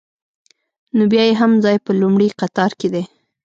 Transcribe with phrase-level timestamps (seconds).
[0.95, 3.03] نو بیا یې هم ځای په لومړي قطار کې دی.